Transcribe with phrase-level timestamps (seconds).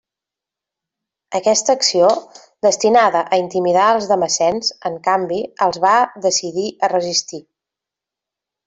[1.39, 2.07] Aquesta acció,
[2.67, 5.95] destinada a intimidar als damascens, en canvi els va
[6.29, 7.47] decidir a resistir.